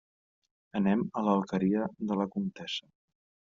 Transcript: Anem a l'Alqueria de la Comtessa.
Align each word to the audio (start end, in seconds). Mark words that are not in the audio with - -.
Anem 0.79 1.03
a 1.21 1.23
l'Alqueria 1.29 1.87
de 2.11 2.21
la 2.23 2.29
Comtessa. 2.35 2.95